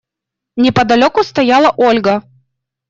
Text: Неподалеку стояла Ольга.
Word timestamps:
Неподалеку 0.61 1.21
стояла 1.29 1.69
Ольга. 1.87 2.15